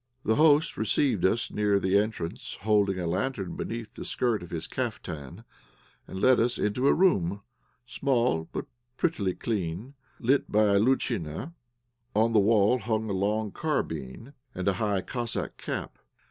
The 0.25 0.33
host 0.37 0.77
received 0.77 1.23
us 1.25 1.51
near 1.51 1.79
the 1.79 1.95
entrance, 1.95 2.57
holding 2.61 2.97
a 2.97 3.05
lantern 3.05 3.55
beneath 3.55 3.93
the 3.93 4.03
skirt 4.03 4.41
of 4.41 4.49
his 4.49 4.65
caftan, 4.65 5.43
and 6.07 6.19
led 6.19 6.39
us 6.39 6.57
into 6.57 6.87
a 6.87 6.93
room, 6.95 7.43
small 7.85 8.49
but 8.51 8.65
prettily 8.97 9.35
clean, 9.35 9.93
lit 10.19 10.51
by 10.51 10.63
a 10.73 10.79
loutchina. 10.79 11.53
On 12.15 12.33
the 12.33 12.39
wall 12.39 12.79
hung 12.79 13.11
a 13.11 13.13
long 13.13 13.51
carbine 13.51 14.33
and 14.55 14.67
a 14.67 14.73
high 14.81 15.01
Cossack 15.01 15.57
cap. 15.57 15.99